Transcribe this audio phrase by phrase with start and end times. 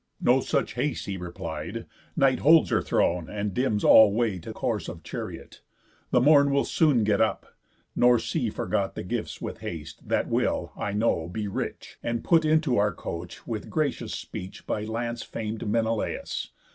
[0.19, 4.87] "No such haste," he replied, "Night holds her throne, And dims all way to course
[4.87, 5.61] of chariot.
[6.09, 7.53] The morn will soon get up.
[7.95, 12.45] Nor see forgot The gifts with haste, that will, I know, be rich, And put
[12.45, 16.49] into our coach with gracious speech By lance fam'd Menelaus.